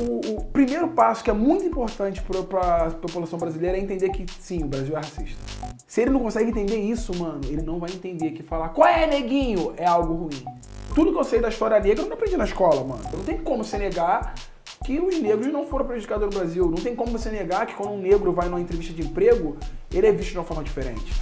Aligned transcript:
o, 0.00 0.38
o 0.38 0.44
primeiro 0.46 0.88
passo 0.88 1.22
que 1.22 1.30
é 1.30 1.32
muito 1.32 1.64
importante 1.64 2.22
para 2.22 2.86
a 2.86 2.90
população 2.90 3.38
brasileira 3.38 3.76
é 3.76 3.80
entender 3.80 4.10
que 4.10 4.26
sim, 4.40 4.62
o 4.64 4.66
Brasil 4.66 4.94
é 4.94 4.98
racista. 4.98 5.42
Se 5.86 6.02
ele 6.02 6.10
não 6.10 6.20
consegue 6.20 6.50
entender 6.50 6.78
isso, 6.78 7.16
mano, 7.18 7.40
ele 7.44 7.62
não 7.62 7.78
vai 7.78 7.90
entender 7.90 8.30
que 8.32 8.42
falar 8.42 8.70
qual 8.70 8.88
é, 8.88 9.06
neguinho, 9.06 9.72
é 9.76 9.86
algo 9.86 10.14
ruim. 10.14 10.44
Tudo 10.94 11.12
que 11.12 11.18
eu 11.18 11.24
sei 11.24 11.40
da 11.40 11.48
história 11.48 11.78
negra 11.80 12.02
eu 12.02 12.06
não 12.06 12.14
aprendi 12.14 12.36
na 12.36 12.44
escola, 12.44 12.84
mano. 12.84 13.02
Não 13.12 13.24
tem 13.24 13.38
como 13.38 13.64
você 13.64 13.78
negar 13.78 14.34
que 14.84 14.98
os 14.98 15.20
negros 15.20 15.52
não 15.52 15.66
foram 15.66 15.86
prejudicados 15.86 16.26
no 16.26 16.38
Brasil. 16.38 16.66
Não 16.66 16.78
tem 16.78 16.94
como 16.94 17.12
você 17.12 17.30
negar 17.30 17.66
que 17.66 17.74
quando 17.74 17.92
um 17.92 18.00
negro 18.00 18.32
vai 18.32 18.48
numa 18.48 18.60
entrevista 18.60 18.92
de 18.92 19.02
emprego, 19.02 19.56
ele 19.92 20.06
é 20.06 20.12
visto 20.12 20.32
de 20.32 20.38
uma 20.38 20.44
forma 20.44 20.62
diferente. 20.62 21.12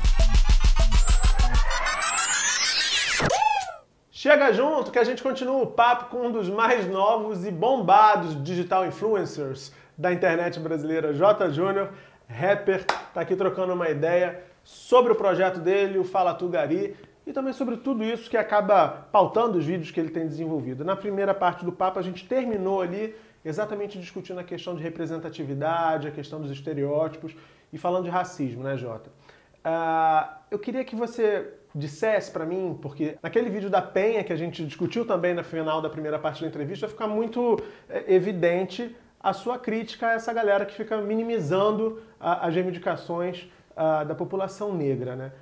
Chega 4.26 4.52
junto 4.52 4.90
que 4.90 4.98
a 4.98 5.04
gente 5.04 5.22
continua 5.22 5.62
o 5.62 5.68
papo 5.68 6.06
com 6.06 6.26
um 6.26 6.32
dos 6.32 6.50
mais 6.50 6.84
novos 6.88 7.46
e 7.46 7.50
bombados 7.52 8.42
digital 8.42 8.84
influencers 8.84 9.72
da 9.96 10.12
internet 10.12 10.58
brasileira, 10.58 11.14
J. 11.14 11.48
Júnior, 11.50 11.90
rapper, 12.28 12.84
tá 13.14 13.20
aqui 13.20 13.36
trocando 13.36 13.72
uma 13.72 13.88
ideia 13.88 14.42
sobre 14.64 15.12
o 15.12 15.14
projeto 15.14 15.60
dele, 15.60 15.96
o 15.96 16.02
Fala 16.02 16.34
Tu 16.34 16.48
Gari, 16.48 16.96
e 17.24 17.32
também 17.32 17.52
sobre 17.52 17.76
tudo 17.76 18.02
isso 18.02 18.28
que 18.28 18.36
acaba 18.36 19.06
pautando 19.12 19.58
os 19.58 19.64
vídeos 19.64 19.92
que 19.92 20.00
ele 20.00 20.10
tem 20.10 20.26
desenvolvido. 20.26 20.84
Na 20.84 20.96
primeira 20.96 21.32
parte 21.32 21.64
do 21.64 21.70
papo 21.70 22.00
a 22.00 22.02
gente 22.02 22.26
terminou 22.26 22.82
ali 22.82 23.14
exatamente 23.44 23.96
discutindo 23.96 24.40
a 24.40 24.42
questão 24.42 24.74
de 24.74 24.82
representatividade, 24.82 26.08
a 26.08 26.10
questão 26.10 26.40
dos 26.40 26.50
estereótipos 26.50 27.32
e 27.72 27.78
falando 27.78 28.02
de 28.02 28.10
racismo, 28.10 28.64
né, 28.64 28.76
Jota? 28.76 29.08
Uh, 29.66 30.28
eu 30.48 30.60
queria 30.60 30.84
que 30.84 30.94
você 30.94 31.54
dissesse 31.74 32.30
para 32.30 32.46
mim, 32.46 32.78
porque 32.80 33.18
naquele 33.20 33.50
vídeo 33.50 33.68
da 33.68 33.82
Penha 33.82 34.22
que 34.22 34.32
a 34.32 34.36
gente 34.36 34.64
discutiu 34.64 35.04
também 35.04 35.34
na 35.34 35.42
final 35.42 35.82
da 35.82 35.90
primeira 35.90 36.20
parte 36.20 36.40
da 36.40 36.46
entrevista, 36.46 36.86
fica 36.86 37.08
muito 37.08 37.60
é, 37.88 38.14
evidente 38.14 38.94
a 39.20 39.32
sua 39.32 39.58
crítica 39.58 40.06
a 40.06 40.12
essa 40.12 40.32
galera 40.32 40.64
que 40.64 40.72
fica 40.72 40.98
minimizando 40.98 42.00
as 42.20 42.54
reivindicações 42.54 43.48
da 44.06 44.14
população 44.14 44.72
negra, 44.72 45.16
né? 45.16 45.32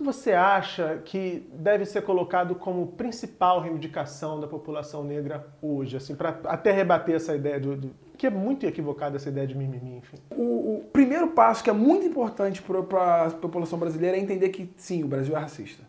Que 0.00 0.04
você 0.04 0.32
acha 0.32 1.02
que 1.04 1.46
deve 1.52 1.84
ser 1.84 2.00
colocado 2.00 2.54
como 2.54 2.86
principal 2.86 3.60
reivindicação 3.60 4.40
da 4.40 4.46
população 4.46 5.04
negra 5.04 5.46
hoje, 5.60 5.94
assim, 5.94 6.14
para 6.14 6.40
até 6.46 6.72
rebater 6.72 7.16
essa 7.16 7.36
ideia 7.36 7.60
do, 7.60 7.76
do 7.76 7.90
que 8.16 8.26
é 8.26 8.30
muito 8.30 8.64
equivocada 8.64 9.16
essa 9.16 9.28
ideia 9.28 9.46
de 9.46 9.54
mimimi, 9.54 9.98
enfim. 9.98 10.16
O, 10.30 10.76
o 10.76 10.84
primeiro 10.90 11.28
passo 11.28 11.62
que 11.62 11.68
é 11.68 11.74
muito 11.74 12.06
importante 12.06 12.62
para 12.62 13.26
a 13.26 13.30
população 13.30 13.78
brasileira 13.78 14.16
é 14.16 14.20
entender 14.20 14.48
que 14.48 14.72
sim, 14.74 15.04
o 15.04 15.06
Brasil 15.06 15.36
é 15.36 15.38
racista. 15.38 15.84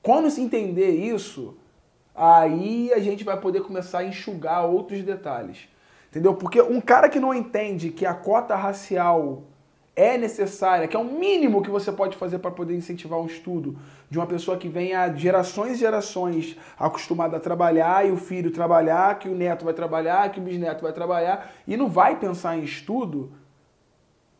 Quando 0.00 0.30
se 0.30 0.40
entender 0.40 0.90
isso, 0.90 1.56
aí 2.14 2.92
a 2.92 3.00
gente 3.00 3.24
vai 3.24 3.40
poder 3.40 3.62
começar 3.62 3.98
a 3.98 4.04
enxugar 4.04 4.64
outros 4.64 5.02
detalhes. 5.02 5.68
Entendeu? 6.08 6.36
Porque 6.36 6.62
um 6.62 6.80
cara 6.80 7.08
que 7.08 7.18
não 7.18 7.34
entende 7.34 7.90
que 7.90 8.06
a 8.06 8.14
cota 8.14 8.54
racial 8.54 9.42
é 9.96 10.18
necessária, 10.18 10.86
que 10.86 10.94
é 10.94 10.98
o 10.98 11.04
mínimo 11.04 11.62
que 11.62 11.70
você 11.70 11.90
pode 11.90 12.18
fazer 12.18 12.38
para 12.38 12.50
poder 12.50 12.76
incentivar 12.76 13.18
um 13.18 13.24
estudo 13.24 13.78
de 14.10 14.18
uma 14.18 14.26
pessoa 14.26 14.58
que 14.58 14.68
vem 14.68 14.94
há 14.94 15.10
gerações 15.10 15.72
e 15.72 15.80
gerações 15.80 16.54
acostumada 16.78 17.38
a 17.38 17.40
trabalhar 17.40 18.06
e 18.06 18.12
o 18.12 18.16
filho 18.18 18.50
trabalhar, 18.50 19.18
que 19.18 19.26
o 19.26 19.34
neto 19.34 19.64
vai 19.64 19.72
trabalhar, 19.72 20.30
que 20.30 20.38
o 20.38 20.42
bisneto 20.42 20.82
vai 20.82 20.92
trabalhar 20.92 21.50
e 21.66 21.78
não 21.78 21.88
vai 21.88 22.20
pensar 22.20 22.58
em 22.58 22.62
estudo. 22.62 23.32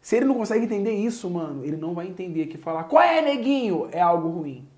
Se 0.02 0.16
ele 0.16 0.26
não 0.26 0.34
consegue 0.34 0.66
entender 0.66 0.92
isso, 0.92 1.28
mano, 1.30 1.64
ele 1.64 1.78
não 1.78 1.94
vai 1.94 2.06
entender 2.06 2.46
que 2.46 2.58
falar 2.58 2.84
qual 2.84 3.02
é, 3.02 3.22
neguinho, 3.22 3.88
é 3.90 4.00
algo 4.00 4.28
ruim. 4.28 4.68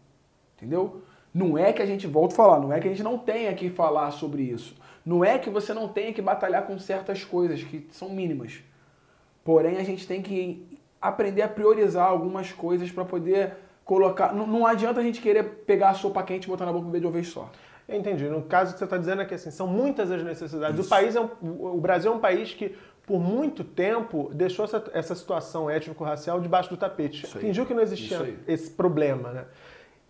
Entendeu? 0.57 1.03
Não 1.35 1.59
é 1.59 1.73
que 1.73 1.83
a 1.83 1.87
gente, 1.87 2.07
volta 2.07 2.35
a 2.35 2.37
falar, 2.37 2.61
não 2.61 2.73
é 2.73 2.79
que 2.79 2.87
a 2.87 2.91
gente 2.91 3.03
não 3.03 3.19
tenha 3.19 3.53
que 3.53 3.69
falar 3.69 4.13
sobre 4.13 4.43
isso. 4.43 4.77
Não 5.05 5.25
é 5.25 5.39
que 5.39 5.51
você 5.51 5.75
não 5.75 5.89
tenha 5.89 6.13
que 6.13 6.23
batalhar 6.23 6.67
com 6.67 6.79
certas 6.79 7.25
coisas 7.25 7.63
que 7.65 7.89
são 7.91 8.11
mínimas. 8.11 8.61
Porém, 9.49 9.79
a 9.79 9.83
gente 9.83 10.07
tem 10.07 10.21
que 10.21 10.79
aprender 11.01 11.41
a 11.41 11.49
priorizar 11.49 12.07
algumas 12.07 12.53
coisas 12.53 12.93
para 12.93 13.03
poder 13.03 13.55
colocar. 13.83 14.35
Não, 14.35 14.47
não, 14.47 14.67
adianta 14.67 15.01
a 15.01 15.03
gente 15.03 15.23
querer 15.23 15.43
pegar 15.65 15.89
a 15.89 15.95
sopa 15.95 16.23
quente 16.23 16.45
e 16.45 16.49
botar 16.49 16.67
na 16.67 16.73
boca 16.75 16.87
um 16.87 16.91
de 16.91 17.07
uma 17.07 17.11
vez 17.11 17.29
só. 17.29 17.51
Eu 17.89 17.97
entendi. 17.97 18.29
No 18.29 18.43
caso 18.43 18.75
que 18.75 18.79
você 18.79 18.85
está 18.85 18.99
dizendo 18.99 19.23
é 19.23 19.25
que 19.25 19.33
assim, 19.33 19.51
são 19.51 19.67
muitas 19.67 20.13
as 20.13 20.23
necessidades. 20.23 20.85
O 20.85 20.87
país 20.87 21.17
é 21.17 21.23
um, 21.23 21.31
o 21.77 21.81
Brasil 21.81 22.13
é 22.13 22.15
um 22.15 22.19
país 22.19 22.53
que 22.53 22.77
por 23.07 23.19
muito 23.19 23.65
tempo 23.65 24.31
deixou 24.35 24.67
essa, 24.67 24.85
essa 24.93 25.15
situação 25.15 25.71
étnico-racial 25.71 26.43
debaixo 26.43 26.69
do 26.69 26.77
tapete. 26.77 27.27
Fingiu 27.27 27.65
que 27.65 27.73
não 27.73 27.81
existia 27.81 28.39
esse 28.47 28.71
problema, 28.71 29.33
né? 29.33 29.45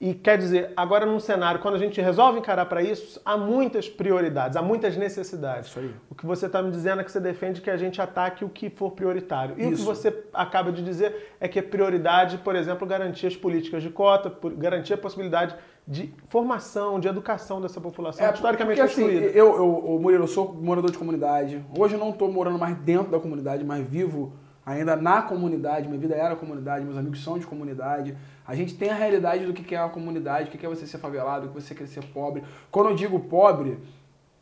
E 0.00 0.14
quer 0.14 0.38
dizer, 0.38 0.72
agora 0.76 1.04
num 1.04 1.18
cenário, 1.18 1.60
quando 1.60 1.74
a 1.74 1.78
gente 1.78 2.00
resolve 2.00 2.38
encarar 2.38 2.66
para 2.66 2.80
isso, 2.80 3.20
há 3.24 3.36
muitas 3.36 3.88
prioridades, 3.88 4.56
há 4.56 4.62
muitas 4.62 4.96
necessidades. 4.96 5.68
Isso 5.70 5.80
aí. 5.80 5.92
O 6.08 6.14
que 6.14 6.24
você 6.24 6.46
está 6.46 6.62
me 6.62 6.70
dizendo 6.70 7.00
é 7.00 7.04
que 7.04 7.10
você 7.10 7.18
defende 7.18 7.60
que 7.60 7.68
a 7.68 7.76
gente 7.76 8.00
ataque 8.00 8.44
o 8.44 8.48
que 8.48 8.70
for 8.70 8.92
prioritário. 8.92 9.56
E 9.58 9.62
isso. 9.62 9.72
o 9.72 9.76
que 9.76 9.82
você 9.82 10.24
acaba 10.32 10.70
de 10.70 10.84
dizer 10.84 11.34
é 11.40 11.48
que 11.48 11.58
é 11.58 11.62
prioridade, 11.62 12.38
por 12.38 12.54
exemplo, 12.54 12.86
garantir 12.86 13.26
as 13.26 13.36
políticas 13.36 13.82
de 13.82 13.90
cota, 13.90 14.32
garantir 14.56 14.94
a 14.94 14.98
possibilidade 14.98 15.56
de 15.84 16.14
formação, 16.28 17.00
de 17.00 17.08
educação 17.08 17.60
dessa 17.60 17.80
população 17.80 18.24
é, 18.24 18.32
historicamente 18.32 18.80
porque, 18.80 18.92
assim, 18.92 19.06
excluída. 19.06 19.36
eu, 19.36 19.56
eu, 19.56 19.98
Murilo, 19.98 20.24
eu 20.24 20.28
sou 20.28 20.52
morador 20.52 20.92
de 20.92 20.98
comunidade. 20.98 21.64
Hoje 21.76 21.94
eu 21.94 21.98
não 21.98 22.10
estou 22.10 22.30
morando 22.30 22.58
mais 22.58 22.76
dentro 22.76 23.10
da 23.10 23.18
comunidade, 23.18 23.64
mas 23.64 23.84
vivo 23.84 24.34
ainda 24.68 24.94
na 24.94 25.22
comunidade. 25.22 25.88
Minha 25.88 26.00
vida 26.00 26.14
era 26.14 26.36
comunidade, 26.36 26.84
meus 26.84 26.98
amigos 26.98 27.24
são 27.24 27.38
de 27.38 27.46
comunidade. 27.46 28.14
A 28.46 28.54
gente 28.54 28.76
tem 28.76 28.90
a 28.90 28.94
realidade 28.94 29.46
do 29.46 29.52
que 29.54 29.74
é 29.74 29.78
a 29.78 29.88
comunidade, 29.88 30.48
o 30.48 30.50
que 30.50 30.64
é 30.64 30.68
você 30.68 30.86
ser 30.86 30.98
favelado, 30.98 31.46
o 31.46 31.48
que 31.48 31.54
você 31.54 31.74
quer 31.74 31.86
ser 31.86 32.04
pobre. 32.04 32.42
Quando 32.70 32.90
eu 32.90 32.96
digo 32.96 33.18
pobre 33.18 33.78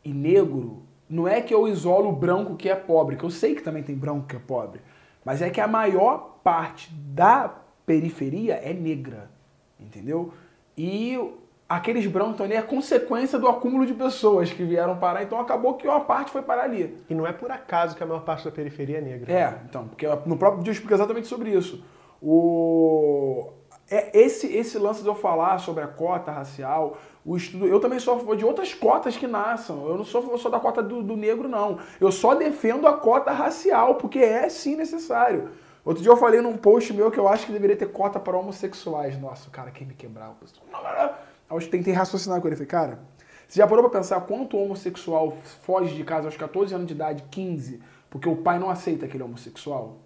e 0.03 0.13
negro, 0.13 0.83
não 1.09 1.27
é 1.27 1.39
que 1.39 1.53
eu 1.53 1.65
isolo 1.67 2.09
o 2.09 2.15
branco 2.15 2.57
que 2.57 2.67
é 2.67 2.75
pobre, 2.75 3.15
que 3.15 3.23
eu 3.23 3.29
sei 3.29 3.55
que 3.55 3.61
também 3.61 3.81
tem 3.81 3.95
branco 3.95 4.27
que 4.27 4.35
é 4.35 4.39
pobre, 4.39 4.81
mas 5.23 5.41
é 5.41 5.49
que 5.49 5.61
a 5.61 5.67
maior 5.67 6.39
parte 6.43 6.93
da 6.93 7.53
periferia 7.85 8.55
é 8.55 8.73
negra, 8.73 9.31
entendeu? 9.79 10.33
E 10.77 11.17
aqueles 11.67 12.05
brancos 12.07 12.41
ali 12.41 12.53
é 12.53 12.61
consequência 12.61 13.37
do 13.37 13.47
acúmulo 13.47 13.85
de 13.85 13.93
pessoas 13.93 14.51
que 14.51 14.63
vieram 14.63 14.97
parar, 14.97 15.23
então 15.23 15.39
acabou 15.39 15.73
que 15.73 15.87
uma 15.87 16.01
parte 16.01 16.31
foi 16.31 16.41
parar 16.41 16.63
ali. 16.63 16.97
E 17.09 17.15
não 17.15 17.25
é 17.25 17.33
por 17.33 17.51
acaso 17.51 17.95
que 17.95 18.03
a 18.03 18.05
maior 18.05 18.21
parte 18.21 18.45
da 18.45 18.51
periferia 18.51 18.99
é 18.99 19.01
negra. 19.01 19.31
É, 19.31 19.59
então, 19.67 19.87
porque 19.87 20.07
no 20.25 20.37
próprio 20.37 20.59
vídeo 20.59 20.71
explica 20.71 20.95
exatamente 20.95 21.27
sobre 21.27 21.51
isso. 21.51 21.83
O 22.21 23.53
é 23.89 24.17
esse, 24.17 24.47
esse 24.53 24.77
lance 24.77 25.01
de 25.01 25.07
eu 25.07 25.15
falar 25.15 25.59
sobre 25.59 25.81
a 25.81 25.87
cota 25.87 26.29
racial, 26.29 26.97
o 27.25 27.37
estudo. 27.37 27.65
Eu 27.65 27.79
também 27.79 27.99
sou 27.99 28.15
a 28.15 28.17
favor 28.17 28.35
de 28.35 28.43
outras 28.43 28.73
cotas 28.73 29.15
que 29.15 29.25
nasçam. 29.25 29.87
Eu 29.87 29.97
não 29.97 30.03
sou 30.03 30.37
só 30.37 30.49
da 30.49 30.59
cota 30.59 30.83
do, 30.83 31.01
do, 31.01 31.15
negro, 31.15 31.47
não. 31.47 31.79
Eu 31.99 32.11
só 32.11 32.35
defendo 32.35 32.85
a 32.85 32.93
cota 32.97 33.31
racial, 33.31 33.95
porque 33.95 34.19
é 34.19 34.49
sim 34.49 34.75
necessário. 34.75 35.51
Outro 35.85 36.03
dia 36.03 36.11
eu 36.11 36.17
falei 36.17 36.41
num 36.41 36.57
post 36.57 36.93
meu 36.93 37.09
que 37.09 37.17
eu 37.17 37.29
acho 37.29 37.45
que 37.45 37.51
deveria 37.53 37.77
ter 37.77 37.89
cota 37.89 38.19
para 38.19 38.37
homossexuais. 38.37 39.17
Nossa, 39.21 39.49
cara, 39.49 39.71
quem 39.71 39.87
me 39.87 39.93
quebrava? 39.93 40.35
Eu 41.49 41.69
tentei 41.69 41.93
raciocinar 41.93 42.41
com 42.41 42.47
ele. 42.47 42.55
Falei, 42.55 42.67
cara, 42.67 42.99
você 43.47 43.59
já 43.59 43.67
parou 43.67 43.89
pra 43.89 43.99
pensar 43.99 44.19
quanto 44.21 44.57
homossexual 44.57 45.37
foge 45.61 45.95
de 45.95 46.03
casa 46.03 46.27
aos 46.27 46.35
14 46.35 46.73
anos 46.75 46.87
de 46.87 46.93
idade, 46.93 47.23
15, 47.31 47.81
porque 48.09 48.27
o 48.27 48.35
pai 48.35 48.59
não 48.59 48.69
aceita 48.69 49.07
que 49.07 49.15
ele 49.15 49.23
é 49.23 49.25
homossexual? 49.25 49.97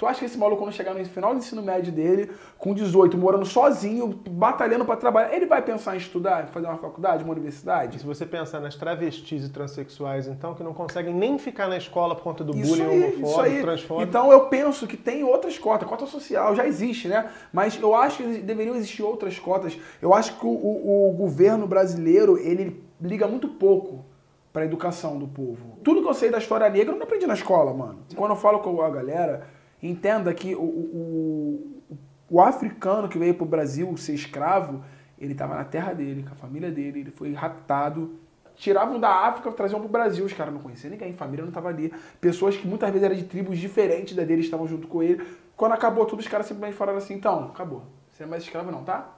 Tu 0.00 0.06
acha 0.06 0.20
que 0.20 0.24
esse 0.24 0.38
maluco, 0.38 0.62
quando 0.62 0.72
chegar 0.72 0.94
no 0.94 1.04
final 1.04 1.34
do 1.34 1.40
ensino 1.40 1.60
médio 1.60 1.92
dele, 1.92 2.30
com 2.56 2.72
18, 2.72 3.18
morando 3.18 3.44
sozinho, 3.44 4.08
batalhando 4.30 4.82
para 4.82 4.96
trabalhar, 4.96 5.36
ele 5.36 5.44
vai 5.44 5.60
pensar 5.60 5.94
em 5.94 5.98
estudar, 5.98 6.46
fazer 6.46 6.68
uma 6.68 6.78
faculdade, 6.78 7.22
uma 7.22 7.34
universidade? 7.34 7.98
Se 7.98 8.06
você 8.06 8.24
pensar 8.24 8.60
nas 8.60 8.74
travestis 8.74 9.44
e 9.44 9.50
transexuais, 9.50 10.26
então, 10.26 10.54
que 10.54 10.62
não 10.62 10.72
conseguem 10.72 11.12
nem 11.12 11.38
ficar 11.38 11.68
na 11.68 11.76
escola 11.76 12.14
por 12.14 12.22
conta 12.22 12.42
do 12.42 12.56
isso 12.56 12.70
bullying 12.70 12.82
aí, 12.84 13.14
homofóbico, 13.14 13.60
transfóbico. 13.60 14.08
Então 14.08 14.32
eu 14.32 14.46
penso 14.46 14.86
que 14.86 14.96
tem 14.96 15.22
outras 15.22 15.58
cotas, 15.58 15.86
cota 15.86 16.06
social 16.06 16.56
já 16.56 16.66
existe, 16.66 17.06
né? 17.06 17.30
Mas 17.52 17.78
eu 17.78 17.94
acho 17.94 18.22
que 18.22 18.38
deveriam 18.38 18.74
existir 18.76 19.02
outras 19.02 19.38
cotas. 19.38 19.78
Eu 20.00 20.14
acho 20.14 20.34
que 20.38 20.46
o, 20.46 20.48
o, 20.48 21.10
o 21.10 21.12
governo 21.12 21.66
brasileiro, 21.66 22.38
ele 22.38 22.82
liga 22.98 23.28
muito 23.28 23.48
pouco 23.48 24.02
para 24.50 24.62
a 24.62 24.64
educação 24.64 25.18
do 25.18 25.28
povo. 25.28 25.78
Tudo 25.84 26.00
que 26.00 26.08
eu 26.08 26.14
sei 26.14 26.30
da 26.30 26.38
história 26.38 26.70
negra 26.70 26.94
eu 26.94 26.96
não 26.96 27.04
aprendi 27.04 27.26
na 27.26 27.34
escola, 27.34 27.74
mano. 27.74 27.98
Quando 28.16 28.30
eu 28.30 28.36
falo 28.36 28.60
com 28.60 28.80
a 28.80 28.88
galera 28.88 29.59
Entenda 29.82 30.32
que 30.34 30.54
o, 30.54 30.62
o, 30.62 31.82
o 32.28 32.40
africano 32.40 33.08
que 33.08 33.18
veio 33.18 33.34
para 33.34 33.44
o 33.44 33.48
Brasil 33.48 33.96
ser 33.96 34.14
escravo, 34.14 34.84
ele 35.18 35.32
estava 35.32 35.54
na 35.54 35.64
terra 35.64 35.92
dele, 35.92 36.22
com 36.22 36.32
a 36.32 36.36
família 36.36 36.70
dele, 36.70 37.00
ele 37.00 37.10
foi 37.10 37.32
raptado. 37.32 38.18
Tiravam 38.56 39.00
da 39.00 39.08
África, 39.08 39.50
traziam 39.52 39.80
para 39.80 39.88
o 39.88 39.90
Brasil. 39.90 40.24
Os 40.24 40.32
caras 40.32 40.52
não 40.52 40.60
conheciam 40.60 40.90
ninguém, 40.90 41.14
família 41.14 41.42
não 41.42 41.50
estava 41.50 41.68
ali. 41.68 41.92
Pessoas 42.20 42.56
que 42.56 42.66
muitas 42.66 42.90
vezes 42.90 43.04
eram 43.04 43.16
de 43.16 43.24
tribos 43.24 43.58
diferentes 43.58 44.14
da 44.14 44.22
dele 44.22 44.42
estavam 44.42 44.66
junto 44.68 44.86
com 44.86 45.02
ele. 45.02 45.26
Quando 45.56 45.72
acabou 45.72 46.04
tudo, 46.04 46.20
os 46.20 46.28
caras 46.28 46.46
simplesmente 46.46 46.76
falaram 46.76 46.98
assim: 46.98 47.14
então, 47.14 47.46
acabou. 47.46 47.84
Você 48.10 48.24
é 48.24 48.26
mais 48.26 48.42
escravo, 48.42 48.70
não, 48.70 48.84
tá? 48.84 49.16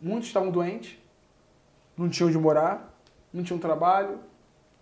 Muitos 0.00 0.28
estavam 0.28 0.50
doentes, 0.50 0.98
não 1.94 2.08
tinham 2.08 2.30
onde 2.30 2.38
morar, 2.38 2.94
não 3.34 3.42
tinham 3.42 3.58
trabalho, 3.58 4.18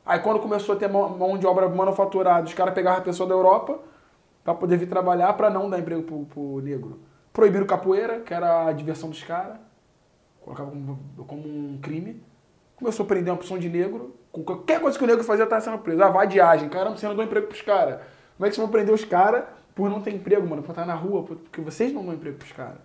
Aí 0.09 0.21
quando 0.21 0.41
começou 0.41 0.75
a 0.75 0.79
ter 0.79 0.89
mão 0.89 1.37
de 1.37 1.47
obra 1.47 1.69
manufaturada, 1.69 2.47
os 2.47 2.55
caras 2.55 2.73
pegavam 2.73 3.01
a 3.01 3.03
pessoa 3.03 3.29
da 3.29 3.35
Europa 3.35 3.79
para 4.49 4.55
poder 4.55 4.79
vir 4.79 4.89
trabalhar 4.89 5.35
para 5.35 5.51
não 5.51 5.69
dar 5.69 5.79
emprego 5.79 6.03
pro, 6.03 6.25
pro 6.25 6.61
negro. 6.63 7.01
Proibiram 7.35 7.67
capoeira, 7.67 8.21
que 8.21 8.33
era 8.33 8.67
a 8.67 8.73
diversão 8.73 9.11
dos 9.11 9.23
caras, 9.23 9.59
colocava 10.41 10.71
como, 10.71 10.99
como, 11.27 11.47
um 11.47 11.79
crime. 11.83 12.23
Começou 12.75 13.05
a 13.05 13.07
prender 13.07 13.31
uma 13.31 13.39
opção 13.39 13.59
de 13.59 13.69
negro, 13.69 14.15
Qualquer 14.31 14.81
coisa 14.81 14.97
que 14.97 15.03
o 15.03 15.07
negro 15.07 15.25
fazia 15.25 15.47
tá 15.47 15.61
sendo 15.61 15.79
preso. 15.79 16.03
Ah, 16.03 16.09
vadiagem. 16.09 16.69
Caramba, 16.69 16.97
você 16.97 17.09
não 17.09 17.17
dá 17.17 17.25
emprego 17.25 17.49
pros 17.49 17.61
caras. 17.61 18.01
Como 18.37 18.47
é 18.47 18.49
que 18.49 18.55
vocês 18.55 18.65
vão 18.65 18.69
prender 18.69 18.95
os 18.95 19.05
caras 19.05 19.45
por 19.75 19.91
não 19.91 20.01
ter 20.01 20.15
emprego, 20.15 20.47
mano? 20.49 20.63
Por 20.63 20.71
estar 20.71 20.87
na 20.87 20.95
rua, 20.95 21.25
porque 21.25 21.61
vocês 21.61 21.93
não 21.93 22.05
dão 22.05 22.15
emprego 22.15 22.39
pros 22.39 22.53
caras. 22.53 22.79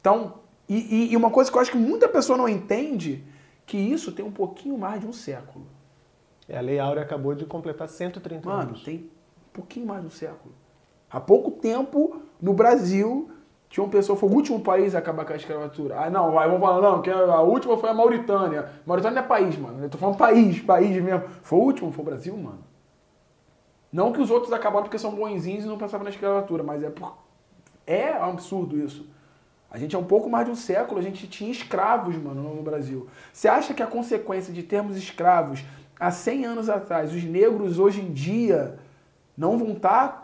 Então, 0.00 0.34
e, 0.68 1.10
e, 1.10 1.16
uma 1.16 1.30
coisa 1.30 1.50
que 1.50 1.56
eu 1.56 1.60
acho 1.60 1.70
que 1.70 1.78
muita 1.78 2.08
pessoa 2.08 2.36
não 2.36 2.48
entende, 2.48 3.24
que 3.66 3.78
isso 3.78 4.12
tem 4.12 4.24
um 4.24 4.32
pouquinho 4.32 4.76
mais 4.76 5.00
de 5.00 5.06
um 5.06 5.12
século. 5.12 5.66
É, 6.48 6.58
a 6.58 6.60
Lei 6.60 6.78
Áurea 6.78 7.02
acabou 7.02 7.34
de 7.34 7.46
completar 7.46 7.88
130 7.88 8.46
mano, 8.46 8.60
anos. 8.60 8.72
Mano, 8.72 8.84
tem 8.84 8.96
um 8.96 9.52
pouquinho 9.52 9.86
mais 9.86 10.02
de 10.02 10.06
um 10.08 10.10
século. 10.10 10.54
Há 11.10 11.20
pouco 11.20 11.50
tempo, 11.50 12.20
no 12.40 12.52
Brasil, 12.52 13.30
tinha 13.68 13.82
uma 13.82 13.90
pessoa, 13.90 14.16
foi 14.16 14.28
o 14.28 14.32
último 14.32 14.60
país 14.60 14.94
a 14.94 14.98
acabar 14.98 15.24
com 15.24 15.32
a 15.32 15.36
escravatura. 15.36 15.98
Ah, 15.98 16.10
não, 16.10 16.30
vamos 16.32 16.60
falar, 16.60 16.80
não, 16.80 17.02
que 17.02 17.10
a 17.10 17.40
última 17.40 17.76
foi 17.76 17.90
a 17.90 17.94
Mauritânia. 17.94 18.68
Mauritânia 18.86 19.20
é 19.20 19.22
país, 19.22 19.56
mano. 19.56 19.82
Eu 19.82 19.90
tô 19.90 19.98
falando 19.98 20.16
país, 20.16 20.60
país 20.60 21.02
mesmo. 21.02 21.24
Foi 21.42 21.58
o 21.58 21.62
último, 21.62 21.90
foi 21.92 22.02
o 22.02 22.06
Brasil, 22.06 22.36
mano. 22.36 22.62
Não 23.92 24.12
que 24.12 24.20
os 24.20 24.30
outros 24.30 24.52
acabaram 24.52 24.84
porque 24.84 24.98
são 24.98 25.14
bonzinhos 25.14 25.64
e 25.64 25.68
não 25.68 25.78
pensavam 25.78 26.04
na 26.04 26.10
escravatura, 26.10 26.62
mas 26.62 26.82
é 26.82 26.90
por... 26.90 27.16
É 27.86 28.12
um 28.18 28.30
absurdo 28.30 28.78
isso. 28.78 29.06
A 29.70 29.76
gente 29.76 29.96
é 29.96 29.98
um 29.98 30.04
pouco 30.04 30.30
mais 30.30 30.46
de 30.46 30.52
um 30.52 30.56
século, 30.56 31.00
a 31.00 31.02
gente 31.02 31.26
tinha 31.26 31.50
escravos, 31.50 32.16
mano, 32.16 32.54
no 32.54 32.62
Brasil. 32.62 33.08
Você 33.32 33.48
acha 33.48 33.74
que 33.74 33.82
a 33.82 33.86
consequência 33.88 34.52
de 34.52 34.62
termos 34.62 34.96
escravos 34.96 35.64
há 35.98 36.12
100 36.12 36.44
anos 36.44 36.68
atrás, 36.68 37.12
os 37.12 37.24
negros 37.24 37.80
hoje 37.80 38.00
em 38.00 38.12
dia 38.12 38.78
não 39.36 39.58
vão 39.58 39.72
estar 39.72 40.23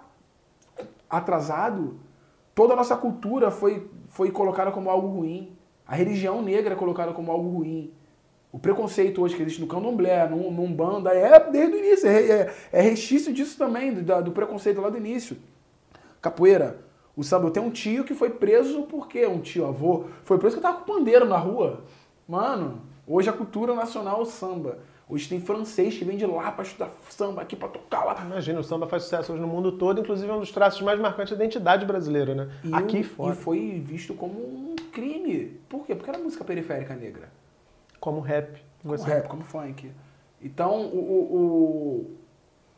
atrasados? 1.10 1.90
Toda 2.54 2.74
a 2.74 2.76
nossa 2.76 2.96
cultura 2.96 3.50
foi, 3.50 3.90
foi 4.08 4.30
colocada 4.30 4.70
como 4.70 4.88
algo 4.88 5.08
ruim. 5.08 5.56
A 5.86 5.94
religião 5.94 6.40
negra 6.40 6.74
é 6.74 6.76
colocada 6.76 7.12
como 7.12 7.32
algo 7.32 7.48
ruim. 7.48 7.92
O 8.52 8.58
preconceito 8.58 9.22
hoje 9.22 9.36
que 9.36 9.42
existe 9.42 9.60
no 9.60 9.66
candomblé, 9.66 10.28
no, 10.28 10.50
no 10.50 10.62
Umbanda, 10.62 11.10
é 11.12 11.50
desde 11.50 11.76
o 11.76 11.78
início. 11.78 12.08
É, 12.08 12.30
é, 12.30 12.54
é 12.72 12.80
restício 12.80 13.32
disso 13.32 13.58
também, 13.58 13.92
do, 13.92 14.22
do 14.22 14.32
preconceito 14.32 14.80
lá 14.80 14.88
do 14.88 14.96
início. 14.96 15.36
Capoeira 16.20 16.90
o 17.16 17.22
samba, 17.22 17.48
eu 17.48 17.50
tenho 17.50 17.66
um 17.66 17.70
tio 17.70 18.02
que 18.04 18.14
foi 18.14 18.30
preso 18.30 18.84
porque 18.84 19.26
um 19.26 19.40
tio 19.40 19.66
avô 19.66 20.06
foi 20.24 20.38
preso 20.38 20.56
que 20.56 20.62
tava 20.62 20.78
com 20.78 20.92
pandeiro 20.92 21.26
na 21.26 21.36
rua. 21.36 21.84
Mano, 22.26 22.80
hoje 23.06 23.28
a 23.28 23.32
cultura 23.32 23.74
nacional 23.74 24.20
é 24.20 24.22
o 24.22 24.24
samba. 24.24 24.78
Hoje 25.10 25.28
tem 25.28 25.40
francês 25.40 25.98
que 25.98 26.04
vem 26.04 26.16
de 26.16 26.24
lá 26.24 26.52
para 26.52 26.62
estudar 26.62 26.90
samba 27.08 27.42
aqui 27.42 27.56
para 27.56 27.68
tocar 27.68 28.04
lá. 28.04 28.22
Imagina, 28.24 28.60
o 28.60 28.62
samba 28.62 28.86
faz 28.86 29.02
sucesso 29.02 29.32
hoje 29.32 29.42
no 29.42 29.48
mundo 29.48 29.72
todo, 29.72 30.00
inclusive 30.00 30.30
é 30.30 30.32
um 30.32 30.38
dos 30.38 30.52
traços 30.52 30.80
mais 30.82 31.00
marcantes 31.00 31.36
da 31.36 31.44
identidade 31.44 31.84
brasileira, 31.84 32.32
né? 32.32 32.48
E 32.62 32.72
aqui 32.72 33.02
fora. 33.02 33.34
E 33.34 33.36
foi 33.36 33.82
visto 33.84 34.14
como 34.14 34.38
um 34.38 34.76
crime. 34.92 35.58
Por 35.68 35.84
quê? 35.84 35.96
Porque 35.96 36.10
era 36.10 36.18
música 36.18 36.44
periférica 36.44 36.94
negra. 36.94 37.28
Como 37.98 38.20
rap. 38.20 38.62
Como 38.82 38.96
você... 38.96 39.10
rap, 39.10 39.26
como 39.26 39.42
funk. 39.42 39.90
Então, 40.40 40.80
o, 40.82 40.98
o, 40.98 41.36
o, 41.36 42.16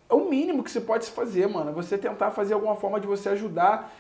é 0.08 0.14
o 0.14 0.31
mínimo 0.31 0.64
que 0.64 0.70
você 0.70 0.81
pode 0.81 1.05
se 1.05 1.11
fazer, 1.11 1.46
mano. 1.46 1.69
É 1.69 1.73
você 1.75 1.99
tentar 1.99 2.31
fazer 2.31 2.55
alguma 2.55 2.76
forma 2.76 2.99
de 2.99 3.06
você 3.06 3.28
ajudar 3.28 3.94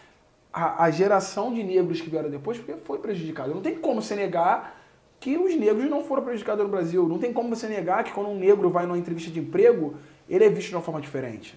a, 0.50 0.84
a, 0.84 0.90
geração 0.90 1.52
de 1.52 1.62
negros 1.62 2.00
que 2.00 2.08
vieram 2.08 2.30
depois 2.30 2.56
porque 2.56 2.80
foi 2.82 2.98
prejudicada. 2.98 3.52
Não 3.52 3.60
tem 3.60 3.76
como 3.76 4.00
você 4.00 4.16
negar 4.16 4.81
que 5.22 5.38
os 5.38 5.54
negros 5.54 5.88
não 5.88 6.02
foram 6.02 6.24
prejudicados 6.24 6.64
no 6.64 6.68
Brasil. 6.68 7.08
Não 7.08 7.16
tem 7.16 7.32
como 7.32 7.48
você 7.54 7.68
negar 7.68 8.02
que 8.02 8.10
quando 8.10 8.28
um 8.28 8.36
negro 8.36 8.68
vai 8.70 8.86
numa 8.86 8.98
entrevista 8.98 9.30
de 9.30 9.38
emprego, 9.38 9.94
ele 10.28 10.44
é 10.44 10.48
visto 10.48 10.70
de 10.70 10.74
uma 10.74 10.82
forma 10.82 11.00
diferente. 11.00 11.56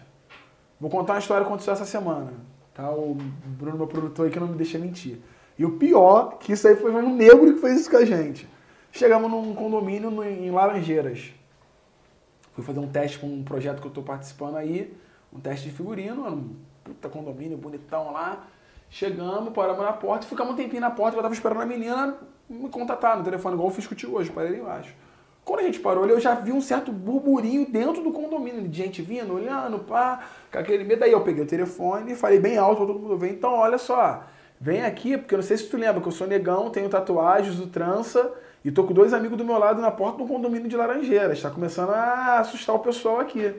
Vou 0.80 0.88
contar 0.88 1.14
uma 1.14 1.20
história 1.20 1.44
que 1.44 1.48
aconteceu 1.48 1.74
essa 1.74 1.84
semana. 1.84 2.32
Tá? 2.76 2.92
O 2.92 3.18
Bruno, 3.44 3.76
meu 3.76 3.88
produtor, 3.88 4.30
que 4.30 4.40
não 4.40 4.50
me 4.50 4.56
deixa 4.56 4.78
mentir. 4.78 5.18
E 5.58 5.66
o 5.66 5.80
pior, 5.80 6.38
que 6.38 6.54
isso 6.54 6.68
aí 6.68 6.76
foi 6.76 6.94
um 6.94 7.16
negro 7.16 7.56
que 7.56 7.60
fez 7.60 7.82
isso 7.82 7.90
com 7.90 7.98
a 7.98 8.06
gente. 8.06 8.48
Chegamos 8.92 9.32
num 9.32 9.56
condomínio 9.56 10.12
no, 10.12 10.24
em 10.24 10.52
Laranjeiras. 10.52 11.34
Fui 12.54 12.64
fazer 12.64 12.80
um 12.80 12.88
teste 12.88 13.18
com 13.18 13.26
um 13.26 13.44
projeto 13.44 13.80
que 13.80 13.88
eu 13.88 13.90
estou 13.90 14.04
participando 14.04 14.58
aí, 14.58 14.96
um 15.34 15.40
teste 15.40 15.68
de 15.68 15.76
figurino, 15.76 16.28
um 16.28 16.56
puta 16.84 17.10
condomínio 17.10 17.58
bonitão 17.58 18.14
lá. 18.14 18.46
Chegamos, 18.92 19.52
paramos 19.54 19.84
na 19.84 19.94
porta, 19.94 20.28
ficamos 20.28 20.54
um 20.54 20.56
tempinho 20.56 20.82
na 20.82 20.92
porta, 20.92 21.18
eu 21.18 21.22
tava 21.24 21.34
esperando 21.34 21.62
a 21.62 21.66
menina 21.66 22.16
me 22.50 22.70
contatar 22.70 23.18
no 23.18 23.24
telefone, 23.24 23.56
igual 23.56 23.70
eu 23.70 23.74
fiz 23.74 23.88
contigo 23.88 24.18
hoje, 24.18 24.32
parei 24.32 24.60
embaixo. 24.60 24.94
Quando 25.46 25.60
a 25.60 25.64
gente 25.64 25.80
parou 25.80 26.08
eu 26.08 26.20
já 26.20 26.34
vi 26.34 26.52
um 26.52 26.60
certo 26.60 26.92
burburinho 26.92 27.68
dentro 27.70 28.02
do 28.02 28.12
condomínio, 28.12 28.68
de 28.68 28.76
gente 28.76 29.02
vindo, 29.02 29.36
olhando, 29.36 29.78
pá, 29.80 30.28
com 30.52 30.58
aquele 30.58 30.84
medo. 30.84 31.04
Aí 31.04 31.12
eu 31.12 31.22
peguei 31.22 31.44
o 31.44 31.48
telefone 31.48 32.14
e 32.14 32.16
falei 32.16 32.40
bem 32.40 32.58
alto, 32.58 32.86
todo 32.86 33.00
mundo 33.00 33.16
vem. 33.16 33.34
Então, 33.34 33.54
olha 33.54 33.78
só, 33.78 34.24
vem 34.60 34.84
aqui, 34.84 35.18
porque 35.18 35.36
eu 35.36 35.38
não 35.38 35.44
sei 35.44 35.58
se 35.58 35.70
tu 35.70 35.78
lembra 35.78 36.02
que 36.02 36.08
eu 36.08 36.12
sou 36.12 36.26
negão, 36.26 36.72
tenho 36.72 36.90
tatuagens 36.90 37.56
do 37.56 37.68
trança 37.68 38.34
e 38.64 38.72
tô 38.72 38.84
com 38.86 38.94
dois 38.94 39.14
amigos 39.14 39.38
do 39.38 39.46
meu 39.46 39.60
lado 39.60 39.80
na 39.80 39.92
porta 39.92 40.18
do 40.18 40.28
condomínio 40.28 40.68
de 40.68 40.76
Laranjeiras. 40.76 41.40
Tá 41.40 41.52
começando 41.52 41.92
a 41.92 42.40
assustar 42.40 42.76
o 42.76 42.80
pessoal 42.80 43.20
aqui. 43.20 43.54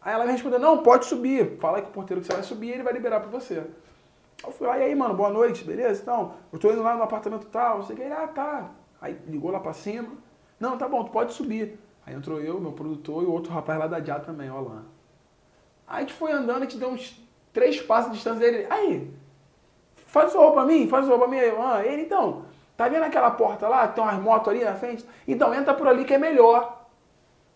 Aí 0.00 0.14
ela 0.14 0.24
me 0.24 0.32
respondeu, 0.32 0.58
não, 0.58 0.78
pode 0.78 1.04
subir. 1.04 1.58
Fala 1.60 1.82
com 1.82 1.88
o 1.88 1.92
porteiro 1.92 2.22
que 2.22 2.26
você 2.26 2.32
vai 2.32 2.42
subir 2.42 2.70
ele 2.70 2.82
vai 2.82 2.94
liberar 2.94 3.20
pra 3.20 3.28
você. 3.28 3.62
Eu 4.46 4.52
fui 4.52 4.66
lá, 4.66 4.78
e 4.78 4.82
aí, 4.82 4.94
mano, 4.94 5.14
boa 5.14 5.30
noite, 5.30 5.64
beleza? 5.64 6.02
Então, 6.02 6.34
eu 6.52 6.58
tô 6.58 6.70
indo 6.70 6.82
lá 6.82 6.94
no 6.96 7.02
apartamento 7.02 7.46
tal, 7.46 7.82
você 7.82 7.94
quer? 7.94 8.12
Ah, 8.12 8.28
tá. 8.28 8.70
Aí 9.00 9.18
ligou 9.26 9.50
lá 9.50 9.60
pra 9.60 9.72
cima. 9.72 10.08
Não, 10.60 10.76
tá 10.76 10.88
bom, 10.88 11.04
tu 11.04 11.10
pode 11.10 11.32
subir. 11.32 11.78
Aí 12.06 12.14
entrou 12.14 12.40
eu, 12.40 12.60
meu 12.60 12.72
produtor 12.72 13.22
e 13.22 13.26
o 13.26 13.32
outro 13.32 13.52
rapaz 13.52 13.78
lá 13.78 13.86
da 13.86 13.98
Diá 13.98 14.18
também, 14.20 14.50
ó 14.50 14.60
lá. 14.60 14.82
Aí 15.86 15.98
a 15.98 16.00
gente 16.00 16.12
foi 16.12 16.32
andando, 16.32 16.58
a 16.58 16.64
gente 16.64 16.78
deu 16.78 16.90
uns 16.90 17.22
três 17.52 17.80
passos 17.80 18.10
de 18.10 18.16
distância 18.16 18.40
dele. 18.40 18.66
Aí, 18.68 19.10
faz 20.06 20.30
o 20.30 20.38
favor 20.38 20.52
pra 20.52 20.64
mim, 20.64 20.88
faz 20.88 21.06
o 21.06 21.10
favor 21.10 21.28
pra 21.28 21.36
mim. 21.36 21.42
Ah, 21.58 21.82
ele, 21.84 22.02
então, 22.02 22.44
tá 22.76 22.88
vendo 22.88 23.04
aquela 23.04 23.30
porta 23.30 23.66
lá? 23.66 23.88
Tem 23.88 24.04
umas 24.04 24.20
motos 24.20 24.48
ali 24.48 24.62
na 24.62 24.74
frente? 24.74 25.06
Então, 25.26 25.54
entra 25.54 25.72
por 25.72 25.88
ali 25.88 26.04
que 26.04 26.14
é 26.14 26.18
melhor. 26.18 26.86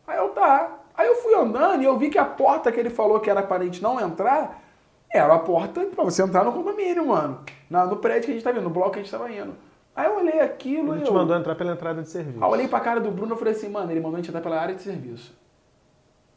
Aí 0.07 0.17
eu, 0.17 0.31
tá. 0.31 0.79
Aí 0.95 1.07
eu 1.07 1.17
fui 1.17 1.35
andando 1.35 1.83
e 1.83 1.85
eu 1.85 1.97
vi 1.97 2.09
que 2.09 2.19
a 2.19 2.25
porta 2.25 2.73
que 2.73 2.81
ele 2.81 2.91
falou 2.91 3.21
que 3.21 3.31
era 3.31 3.43
para 3.43 3.63
a 3.63 3.65
gente 3.65 3.83
não 3.83 4.01
entrar, 4.01 4.63
era 5.11 5.35
a 5.35 5.39
porta 5.39 5.85
pra 5.87 6.05
você 6.05 6.23
entrar 6.23 6.45
no 6.45 6.53
condomínio, 6.53 7.07
mano. 7.07 7.41
Na, 7.69 7.87
no 7.87 7.97
prédio 7.97 8.27
que 8.27 8.31
a 8.31 8.35
gente 8.35 8.45
tá 8.45 8.53
vendo, 8.53 8.65
no 8.65 8.71
bloco 8.71 8.93
que 8.93 8.99
a 8.99 9.03
gente 9.03 9.11
tava 9.11 9.31
indo. 9.31 9.55
Aí 9.97 10.07
eu 10.07 10.17
olhei 10.17 10.41
aquilo 10.41 10.93
Ele 10.93 11.01
e 11.01 11.05
te 11.05 11.09
eu... 11.09 11.15
mandou 11.15 11.37
entrar 11.37 11.55
pela 11.55 11.73
entrada 11.73 12.03
de 12.03 12.09
serviço. 12.09 12.39
Aí 12.39 12.49
eu 12.49 12.53
olhei 12.53 12.69
pra 12.69 12.81
cara 12.81 13.01
do 13.01 13.11
Bruno 13.11 13.35
e 13.35 13.39
falei 13.39 13.55
assim, 13.55 13.69
mano, 13.69 13.91
ele 13.91 14.01
mandou 14.01 14.15
a 14.15 14.19
gente 14.19 14.29
entrar 14.29 14.41
pela 14.41 14.61
área 14.61 14.75
de 14.75 14.83
serviço. 14.83 15.37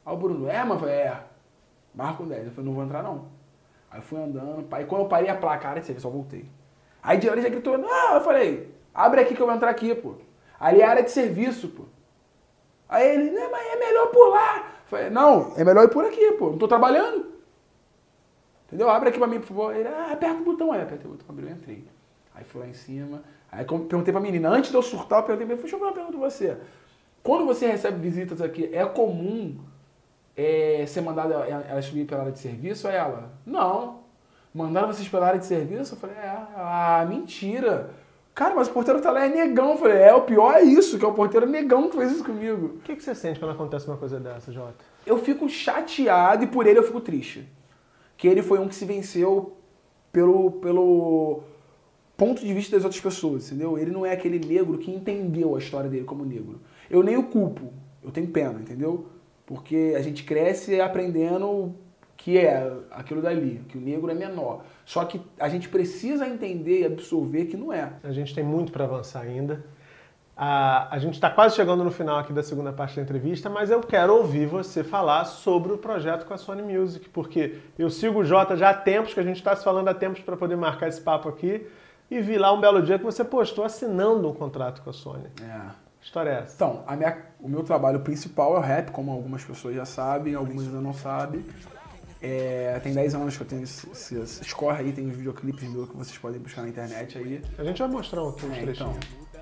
Aí 0.06 0.14
o 0.14 0.18
Bruno, 0.18 0.50
é, 0.50 0.60
mano? 0.60 0.76
Eu 0.76 0.80
falei, 0.80 0.96
é. 0.96 1.24
Marco 1.94 2.24
10. 2.24 2.46
Eu 2.46 2.52
falei, 2.52 2.66
não 2.66 2.76
vou 2.76 2.84
entrar 2.84 3.04
não. 3.04 3.26
Aí 3.92 4.00
eu 4.00 4.04
fui 4.04 4.20
andando, 4.20 4.64
pai. 4.64 4.86
Quando 4.86 5.02
eu 5.02 5.08
parei 5.08 5.30
a 5.30 5.36
placa, 5.36 5.68
área 5.68 5.82
de 5.82 5.86
serviço, 5.86 6.08
eu 6.08 6.12
voltei. 6.12 6.46
Aí 7.04 7.18
de 7.18 7.30
hora 7.30 7.42
já 7.42 7.50
gritou, 7.50 7.78
não, 7.78 8.16
eu 8.16 8.22
falei, 8.22 8.74
abre 8.94 9.22
aqui 9.22 9.36
que 9.36 9.42
eu 9.42 9.46
vou 9.46 9.56
entrar 9.56 9.70
aqui, 9.70 9.94
pô. 9.94 10.16
Ali 10.60 10.82
é 10.82 10.86
área 10.86 11.04
de 11.04 11.12
serviço, 11.12 11.68
pô. 11.70 11.84
Aí 12.88 13.08
ele, 13.08 13.32
não, 13.32 13.52
mas 13.52 13.66
é 13.66 13.76
melhor 13.76 14.12
lá. 14.30 14.58
Eu 14.58 14.88
falei, 14.88 15.10
não, 15.10 15.54
é 15.56 15.64
melhor 15.64 15.84
ir 15.84 15.90
por 15.90 16.06
aqui, 16.06 16.32
pô. 16.34 16.52
Não 16.52 16.58
tô 16.58 16.68
trabalhando. 16.68 17.32
Entendeu? 18.72 18.90
Abre 18.90 19.10
aqui 19.10 19.18
pra 19.18 19.28
mim, 19.28 19.40
por 19.40 19.48
favor. 19.48 19.76
Ele, 19.76 19.88
ah, 19.90 20.14
aperta 20.14 20.40
o 20.40 20.46
botão. 20.46 20.72
Aí 20.72 20.82
apertei 20.82 21.06
o 21.06 21.14
botão, 21.14 21.26
abriu 21.30 21.50
e 21.50 21.52
entrei. 21.52 21.84
Aí 22.34 22.46
fui 22.46 22.62
lá 22.62 22.68
em 22.68 22.74
cima. 22.74 23.22
Aí 23.52 23.66
perguntei 23.66 24.14
pra 24.14 24.22
menina, 24.22 24.50
antes 24.50 24.72
de 24.72 24.78
eu 24.78 24.82
surtar, 24.82 25.20
eu 25.20 25.24
perguntei, 25.26 25.58
deixa 25.58 25.76
eu 25.76 25.80
fazer 25.80 25.84
uma 25.84 25.94
pergunta 25.94 26.18
pra 26.18 26.30
você. 26.30 26.58
Quando 27.22 27.46
você 27.46 27.68
recebe 27.68 28.00
visitas 28.00 28.42
aqui, 28.42 28.70
é 28.72 28.86
comum 28.86 29.58
é, 30.38 30.86
ser 30.88 31.02
mandada 31.02 31.34
ela 31.34 31.82
subir 31.82 32.06
pela 32.06 32.22
área 32.22 32.32
de 32.32 32.40
serviço 32.40 32.88
ou 32.88 32.94
ela? 32.94 33.34
Não. 33.46 34.00
Mandaram 34.54 34.88
vocês 34.88 35.08
pela 35.08 35.28
área 35.28 35.40
de 35.40 35.46
serviço? 35.46 35.96
Eu 35.96 36.00
falei, 36.00 36.16
é, 36.16 36.30
ah, 36.56 37.06
mentira. 37.08 37.90
Cara, 38.34 38.56
mas 38.56 38.70
o 38.70 38.72
porteiro 38.72 39.02
tá 39.02 39.12
lá 39.12 39.26
é 39.26 39.30
negão. 39.30 39.72
Eu 39.72 39.78
falei, 39.78 39.98
é, 39.98 40.14
o 40.14 40.22
pior 40.22 40.56
é 40.56 40.62
isso, 40.62 40.98
que 40.98 41.04
é 41.04 41.08
o 41.08 41.14
porteiro 41.14 41.46
negão 41.46 41.90
que 41.90 41.98
fez 41.98 42.14
isso 42.14 42.24
comigo. 42.24 42.78
O 42.78 42.80
que, 42.80 42.96
que 42.96 43.04
você 43.04 43.14
sente 43.14 43.38
quando 43.38 43.52
acontece 43.52 43.86
uma 43.86 43.98
coisa 43.98 44.18
dessa, 44.18 44.50
Jota? 44.50 44.86
Eu 45.06 45.18
fico 45.18 45.50
chateado 45.50 46.46
e 46.46 46.48
por 46.48 46.66
ele 46.66 46.80
eu 46.80 46.84
fico 46.84 47.02
triste 47.02 47.46
que 48.22 48.28
ele 48.28 48.44
foi 48.44 48.60
um 48.60 48.68
que 48.68 48.76
se 48.76 48.86
venceu 48.86 49.58
pelo, 50.14 50.52
pelo 50.52 51.42
ponto 52.16 52.46
de 52.46 52.54
vista 52.54 52.76
das 52.76 52.86
outras 52.86 53.02
pessoas, 53.02 53.48
entendeu? 53.48 53.80
Ele 53.80 53.90
não 53.90 54.06
é 54.06 54.12
aquele 54.12 54.38
negro 54.38 54.78
que 54.78 54.92
entendeu 54.92 55.56
a 55.56 55.58
história 55.58 55.90
dele 55.90 56.04
como 56.04 56.24
negro. 56.24 56.62
Eu 56.88 57.02
nem 57.02 57.18
o 57.18 57.24
culpo, 57.24 57.74
eu 58.04 58.12
tenho 58.12 58.28
pena, 58.28 58.60
entendeu? 58.60 59.08
Porque 59.44 59.96
a 59.98 60.04
gente 60.04 60.24
cresce 60.24 60.80
aprendendo 60.80 61.74
que 62.16 62.38
é 62.38 62.72
aquilo 62.92 63.24
dali, 63.24 63.64
que 63.68 63.80
o 63.80 63.82
negro 63.82 64.12
é 64.12 64.14
menor. 64.14 64.66
Só 64.86 65.04
que 65.04 65.20
a 65.40 65.50
gente 65.50 65.68
precisa 65.68 66.28
entender 66.28 66.82
e 66.82 66.86
absorver 66.86 67.46
que 67.46 67.58
não 67.58 67.74
é. 67.74 67.92
A 68.04 68.12
gente 68.12 68.36
tem 68.36 68.44
muito 68.44 68.72
para 68.72 68.84
avançar 68.84 69.22
ainda. 69.22 69.66
A, 70.44 70.96
a 70.96 70.98
gente 70.98 71.14
está 71.14 71.30
quase 71.30 71.56
chegando 71.56 71.84
no 71.84 71.92
final 71.92 72.18
aqui 72.18 72.34
da 72.34 72.42
segunda 72.42 72.74
parte 72.74 72.96
da 72.96 73.04
entrevista, 73.04 73.48
mas 73.48 73.70
eu 73.70 73.80
quero 73.80 74.18
ouvir 74.18 74.48
você 74.48 74.84
falar 74.84 75.26
sobre 75.26 75.72
o 75.72 75.78
projeto 75.78 76.26
com 76.26 76.34
a 76.34 76.38
Sony 76.38 76.64
Music, 76.64 77.08
porque 77.10 77.60
eu 77.78 77.92
sigo 77.92 78.22
o 78.22 78.26
Jota 78.26 78.58
já 78.58 78.72
há 78.72 78.74
tempos, 78.74 79.14
que 79.14 79.20
a 79.20 79.24
gente 79.24 79.36
está 79.36 79.56
se 79.56 79.64
falando 79.64 79.88
há 79.90 79.94
tempos 79.94 80.20
para 80.22 80.36
poder 80.36 80.56
marcar 80.56 80.88
esse 80.88 81.00
papo 81.00 81.30
aqui, 81.30 81.68
e 82.10 82.20
vi 82.22 82.40
lá 82.40 82.52
um 82.52 82.60
belo 82.60 82.82
dia 82.82 82.98
que 82.98 83.06
você 83.06 83.24
postou 83.24 83.64
assinando 83.64 84.28
um 84.28 84.34
contrato 84.34 84.82
com 84.82 84.90
a 84.90 84.94
Sony. 84.94 85.28
É. 85.44 85.62
História 86.02 86.32
é 86.32 86.40
essa? 86.40 86.56
Então, 86.56 86.84
minha, 86.98 87.18
o 87.40 87.48
meu 87.48 87.62
trabalho 87.62 88.00
principal 88.00 88.56
é 88.56 88.58
o 88.58 88.62
rap, 88.62 88.90
como 88.90 89.12
algumas 89.12 89.44
pessoas 89.44 89.76
já 89.76 89.86
sabem, 89.86 90.34
algumas 90.34 90.66
ainda 90.66 90.82
não 90.82 90.94
sabem. 90.94 91.46
É, 92.20 92.80
tem 92.82 92.96
10 92.96 93.14
anos 93.14 93.38
que 93.38 93.44
eu 93.44 93.48
tenho 93.48 93.62
esse, 93.62 93.88
esse, 93.92 94.42
escorre 94.42 94.86
aí, 94.86 94.92
tem 94.92 95.08
os 95.08 95.16
videoclipes 95.16 95.70
meus 95.70 95.88
que 95.88 95.96
vocês 95.96 96.18
podem 96.18 96.40
buscar 96.40 96.64
na 96.64 96.70
internet 96.70 97.16
aí. 97.20 97.44
A 97.60 97.64
gente 97.64 97.78
vai 97.78 97.88
mostrar 97.88 98.24
um, 98.24 98.30
um 98.30 98.54
é, 98.54 98.64
então, 98.64 98.96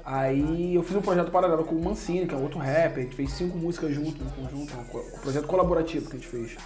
Aí 0.06 0.76
eu 0.76 0.84
fiz 0.84 0.96
um 0.96 1.02
projeto 1.02 1.32
paralelo 1.32 1.64
com 1.64 1.76
o 1.76 1.84
Mancini, 1.84 2.28
que 2.28 2.34
é 2.34 2.38
outro 2.38 2.60
rapper, 2.60 2.98
a 2.98 3.02
gente 3.02 3.16
fez 3.16 3.32
cinco 3.32 3.58
músicas 3.58 3.94
junto, 3.94 4.24
no 4.24 4.32
conjunto, 4.32 4.74
um 4.78 5.20
projeto 5.22 5.48
colaborativo 5.48 6.10
que 6.10 6.18
a 6.18 6.20
gente 6.20 6.28
fez. 6.28 6.58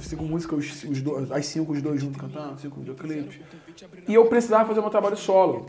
Cinco 0.00 0.24
músicas, 0.24 0.58
os, 0.58 0.84
os 0.84 1.02
dois, 1.02 1.32
as 1.32 1.46
cinco, 1.46 1.72
os 1.72 1.82
dois 1.82 2.00
juntos 2.00 2.20
cantando, 2.20 2.60
cinco 2.60 2.78
videoclipes. 2.78 3.40
E 4.06 4.14
eu 4.14 4.26
precisava 4.26 4.68
fazer 4.68 4.80
meu 4.80 4.90
trabalho 4.90 5.16
solo, 5.16 5.66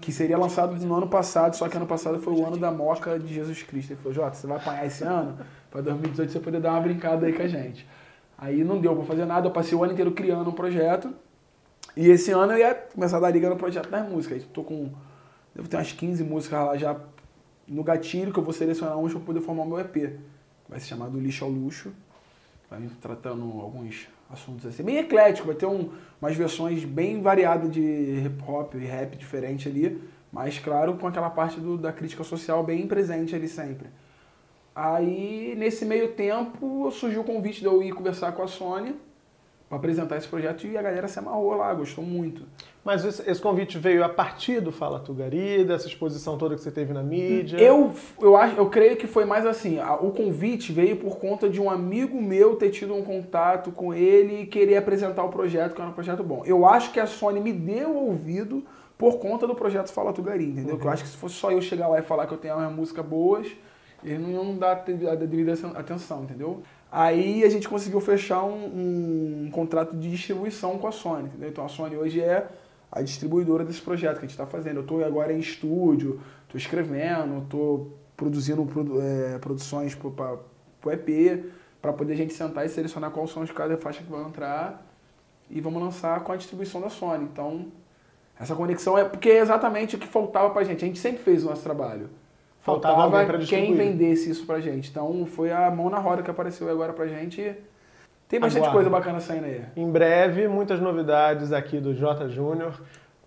que 0.00 0.10
seria 0.12 0.36
lançado 0.36 0.74
no 0.74 0.94
ano 0.94 1.08
passado, 1.08 1.54
só 1.54 1.68
que 1.68 1.76
ano 1.76 1.86
passado 1.86 2.18
foi 2.18 2.32
o 2.32 2.44
ano 2.44 2.56
da 2.56 2.70
moca 2.70 3.18
de 3.18 3.32
Jesus 3.32 3.62
Cristo. 3.62 3.92
Ele 3.92 4.00
falou, 4.00 4.14
Jota, 4.14 4.34
você 4.34 4.46
vai 4.46 4.56
apanhar 4.56 4.86
esse 4.86 5.04
ano, 5.04 5.38
para 5.70 5.80
2018 5.82 6.32
você 6.32 6.40
poder 6.40 6.60
dar 6.60 6.72
uma 6.72 6.80
brincada 6.80 7.26
aí 7.26 7.32
com 7.32 7.42
a 7.42 7.48
gente. 7.48 7.86
Aí 8.36 8.62
não 8.62 8.80
deu 8.80 8.94
pra 8.94 9.04
fazer 9.04 9.24
nada, 9.24 9.48
eu 9.48 9.50
passei 9.50 9.76
o 9.76 9.82
ano 9.82 9.92
inteiro 9.92 10.12
criando 10.12 10.48
um 10.48 10.52
projeto. 10.52 11.12
E 11.96 12.08
esse 12.08 12.30
ano 12.30 12.52
eu 12.52 12.58
ia 12.58 12.74
começar 12.74 13.16
a 13.16 13.20
dar 13.20 13.30
liga 13.30 13.48
no 13.50 13.56
projeto 13.56 13.90
das 13.90 14.08
músicas. 14.08 14.42
Aí 14.42 14.48
tô 14.52 14.62
com. 14.62 14.90
Devo 15.58 15.68
ter 15.68 15.76
umas 15.76 15.90
15 15.90 16.22
músicas 16.22 16.64
lá 16.64 16.76
já 16.76 17.00
no 17.66 17.82
gatilho, 17.82 18.32
que 18.32 18.38
eu 18.38 18.44
vou 18.44 18.52
selecionar 18.52 18.96
umas 18.96 19.10
pra 19.10 19.20
poder 19.20 19.40
formar 19.40 19.64
o 19.64 19.66
meu 19.66 19.80
EP. 19.80 20.16
Vai 20.68 20.78
se 20.78 20.86
chamar 20.86 21.08
Do 21.08 21.18
Lixo 21.18 21.44
ao 21.44 21.50
Luxo. 21.50 21.92
Vai 22.70 22.78
me 22.78 22.88
tratando 22.88 23.42
alguns 23.60 24.06
assuntos 24.30 24.66
assim. 24.66 24.84
Bem 24.84 24.98
eclético, 24.98 25.48
vai 25.48 25.56
ter 25.56 25.66
um, 25.66 25.90
umas 26.22 26.36
versões 26.36 26.84
bem 26.84 27.20
variadas 27.20 27.72
de 27.72 27.80
hip 27.80 28.40
hop 28.46 28.72
e 28.76 28.84
rap 28.84 29.16
diferente 29.16 29.68
ali. 29.68 30.00
Mas, 30.30 30.60
claro, 30.60 30.96
com 30.96 31.08
aquela 31.08 31.28
parte 31.28 31.58
do, 31.58 31.76
da 31.76 31.92
crítica 31.92 32.22
social 32.22 32.62
bem 32.62 32.86
presente 32.86 33.34
ali 33.34 33.48
sempre. 33.48 33.88
Aí, 34.72 35.56
nesse 35.58 35.84
meio 35.84 36.12
tempo, 36.12 36.88
surgiu 36.92 37.22
o 37.22 37.24
convite 37.24 37.58
de 37.58 37.66
eu 37.66 37.82
ir 37.82 37.92
conversar 37.92 38.30
com 38.30 38.44
a 38.44 38.46
Sônia 38.46 38.94
para 39.68 39.76
apresentar 39.76 40.16
esse 40.16 40.26
projeto 40.26 40.66
e 40.66 40.78
a 40.78 40.82
galera 40.82 41.06
se 41.08 41.18
amarrou 41.18 41.54
lá, 41.54 41.72
gostou 41.74 42.02
muito. 42.02 42.42
Mas 42.82 43.04
esse, 43.04 43.40
convite 43.40 43.76
veio 43.76 44.02
a 44.02 44.08
partir 44.08 44.60
do 44.60 44.72
Fala 44.72 44.98
Tugari, 44.98 45.62
dessa 45.62 45.86
exposição 45.86 46.38
toda 46.38 46.54
que 46.54 46.62
você 46.62 46.70
teve 46.70 46.94
na 46.94 47.02
mídia? 47.02 47.58
Eu, 47.58 47.92
eu, 48.20 48.34
acho, 48.34 48.56
eu 48.56 48.70
creio 48.70 48.96
que 48.96 49.06
foi 49.06 49.26
mais 49.26 49.44
assim, 49.44 49.78
a, 49.78 49.94
o 49.94 50.10
convite 50.10 50.72
veio 50.72 50.96
por 50.96 51.18
conta 51.18 51.50
de 51.50 51.60
um 51.60 51.68
amigo 51.68 52.20
meu 52.20 52.56
ter 52.56 52.70
tido 52.70 52.94
um 52.94 53.02
contato 53.02 53.70
com 53.70 53.92
ele 53.92 54.42
e 54.42 54.46
querer 54.46 54.78
apresentar 54.78 55.22
o 55.22 55.28
projeto, 55.28 55.74
que 55.74 55.80
era 55.82 55.90
um 55.90 55.94
projeto 55.94 56.24
bom. 56.24 56.42
Eu 56.46 56.66
acho 56.66 56.90
que 56.90 56.98
a 56.98 57.06
Sony 57.06 57.38
me 57.38 57.52
deu 57.52 57.94
ouvido 57.94 58.64
por 58.96 59.18
conta 59.18 59.46
do 59.46 59.54
projeto 59.54 59.92
Fala 59.92 60.14
Tugari, 60.14 60.46
entendeu? 60.46 60.74
Uhum. 60.74 60.80
Que 60.80 60.86
eu 60.86 60.90
acho 60.90 61.04
que 61.04 61.10
se 61.10 61.16
fosse 61.16 61.34
só 61.34 61.52
eu 61.52 61.60
chegar 61.60 61.88
lá 61.88 61.98
e 61.98 62.02
falar 62.02 62.26
que 62.26 62.32
eu 62.32 62.38
tenho 62.38 62.56
umas 62.56 62.72
músicas 62.72 63.04
boas 63.04 63.48
eles 64.04 64.20
não 64.28 64.56
dar 64.56 64.84
a 65.10 65.14
devida 65.14 65.52
atenção, 65.74 66.22
entendeu? 66.22 66.62
Aí 66.90 67.44
a 67.44 67.50
gente 67.50 67.68
conseguiu 67.68 68.00
fechar 68.00 68.42
um, 68.44 69.44
um, 69.46 69.50
contrato 69.50 69.94
de 69.94 70.10
distribuição 70.10 70.78
com 70.78 70.86
a 70.86 70.92
Sony, 70.92 71.28
entendeu? 71.28 71.50
Então 71.50 71.64
a 71.64 71.68
Sony 71.68 71.96
hoje 71.96 72.20
é 72.20 72.48
a 72.90 73.02
distribuidora 73.02 73.64
desse 73.64 73.80
projeto 73.82 74.14
que 74.14 74.20
a 74.20 74.22
gente 74.22 74.30
está 74.30 74.46
fazendo. 74.46 74.76
Eu 74.76 74.82
estou 74.82 75.04
agora 75.04 75.32
em 75.32 75.38
estúdio, 75.38 76.20
estou 76.44 76.58
escrevendo, 76.58 77.42
estou 77.42 77.98
produzindo 78.16 78.66
é, 79.02 79.38
produções 79.38 79.94
para 79.94 80.38
o 80.84 80.90
EP, 80.90 81.44
para 81.80 81.92
poder 81.92 82.14
a 82.14 82.16
gente 82.16 82.32
sentar 82.32 82.64
e 82.64 82.70
selecionar 82.70 83.10
quais 83.10 83.30
são 83.30 83.42
as 83.42 83.50
cada 83.50 83.76
faixa 83.76 84.02
que 84.02 84.10
vão 84.10 84.26
entrar 84.26 84.84
e 85.50 85.60
vamos 85.60 85.82
lançar 85.82 86.20
com 86.20 86.32
a 86.32 86.36
distribuição 86.36 86.80
da 86.80 86.88
Sony. 86.88 87.24
Então, 87.24 87.66
essa 88.40 88.54
conexão 88.54 88.96
é 88.96 89.04
porque 89.04 89.28
é 89.28 89.40
exatamente 89.40 89.96
o 89.96 89.98
que 89.98 90.06
faltava 90.06 90.50
para 90.50 90.62
a 90.62 90.64
gente. 90.64 90.84
A 90.84 90.88
gente 90.88 90.98
sempre 90.98 91.22
fez 91.22 91.44
o 91.44 91.48
nosso 91.48 91.62
trabalho. 91.62 92.08
Faltava, 92.60 93.10
Faltava 93.10 93.38
quem 93.38 93.74
vendesse 93.74 94.30
isso 94.30 94.44
pra 94.44 94.60
gente. 94.60 94.90
Então 94.90 95.24
foi 95.26 95.50
a 95.50 95.70
mão 95.70 95.88
na 95.88 95.98
roda 95.98 96.22
que 96.22 96.30
apareceu 96.30 96.68
agora 96.68 96.92
pra 96.92 97.06
gente. 97.06 97.54
Tem 98.28 98.38
bastante 98.38 98.64
Aguarda. 98.64 98.74
coisa 98.74 98.90
bacana 98.90 99.20
saindo 99.20 99.46
aí. 99.46 99.64
Em 99.74 99.90
breve, 99.90 100.46
muitas 100.48 100.80
novidades 100.80 101.50
aqui 101.50 101.80
do 101.80 101.94
J 101.94 102.28
Júnior. 102.28 102.74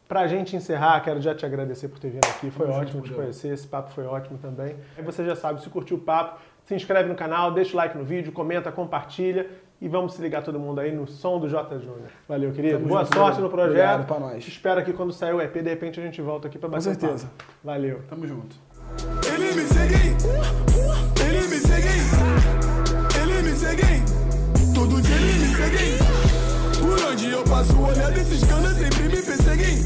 Pra 0.08 0.28
gente 0.28 0.56
encerrar, 0.56 1.00
quero 1.00 1.22
já 1.22 1.34
te 1.34 1.46
agradecer 1.46 1.88
por 1.88 1.98
ter 1.98 2.10
vindo 2.10 2.26
aqui. 2.26 2.52
Foi 2.52 2.68
Muito 2.68 2.80
ótimo 2.80 3.02
te 3.02 3.14
conhecer, 3.14 3.54
esse 3.54 3.66
papo 3.66 3.92
foi 3.92 4.06
ótimo 4.06 4.38
também. 4.38 4.76
Aí 4.98 5.04
você 5.04 5.26
já 5.26 5.36
sabe, 5.36 5.62
se 5.62 5.70
curtiu 5.70 5.96
o 5.98 6.00
papo, 6.02 6.40
se 6.66 6.76
inscreve 6.76 7.08
no 7.08 7.16
canal, 7.16 7.52
deixa 7.54 7.74
o 7.74 7.78
like 7.78 7.98
no 7.98 8.04
vídeo, 8.04 8.32
comenta, 8.34 8.72
compartilha 8.72 9.50
e 9.80 9.88
vamos 9.88 10.14
se 10.14 10.22
ligar 10.22 10.44
todo 10.44 10.60
mundo 10.60 10.80
aí 10.80 10.92
no 10.92 11.08
som 11.08 11.40
do 11.40 11.48
J 11.48 11.80
Júnior. 11.80 12.10
Valeu, 12.28 12.52
querido. 12.52 12.76
Tamo 12.78 12.90
Boa 12.90 13.04
junto, 13.06 13.16
sorte 13.16 13.42
no 13.42 13.50
projeto. 13.50 13.70
Obrigado 13.70 14.06
pra 14.06 14.20
nós. 14.20 14.46
Espero 14.46 14.84
que 14.84 14.94
quando 14.94 15.14
sair 15.14 15.34
o 15.34 15.42
EP, 15.42 15.54
de 15.54 15.70
repente 15.70 16.00
a 16.00 16.04
gente 16.04 16.22
volta 16.22 16.48
aqui 16.48 16.60
pra 16.60 16.70
bater 16.70 16.94
Com 16.94 17.00
certeza. 17.00 17.32
Valeu. 17.64 18.02
Tamo 18.08 18.28
junto. 18.28 18.56
Ele 19.34 19.54
me 19.54 19.68
segue, 19.68 20.16
ele 21.26 21.48
me 21.48 21.60
segue, 21.60 21.88
ele 23.22 23.42
me 23.42 23.56
segue, 23.56 24.04
dia 25.02 25.16
ele 25.16 25.34
me 25.40 25.56
segue. 25.56 25.98
Por 26.80 27.00
onde 27.06 27.30
eu 27.32 27.44
passo, 27.44 27.80
olhar 27.80 28.12
desses 28.12 28.44
canas 28.44 28.78
sempre 28.78 29.04
me 29.04 29.22
perseguem. 29.22 29.78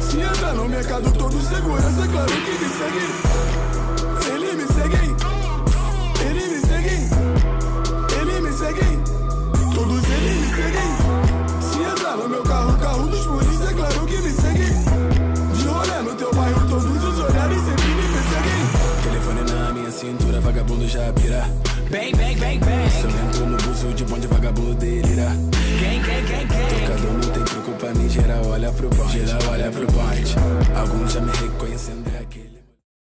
Se 0.00 0.20
entrar 0.20 0.54
no 0.54 0.68
mercado 0.68 1.12
todo 1.12 1.40
segurança, 1.42 2.08
claro 2.10 2.32
que 2.32 2.52
me 2.52 2.68
segue. 2.78 3.04
Ele 4.34 4.52
me 4.56 4.66
segue, 4.66 5.19